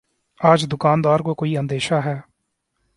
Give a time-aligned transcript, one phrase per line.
[0.41, 2.15] آج دکان دار کو کوئی اندیشہ ہے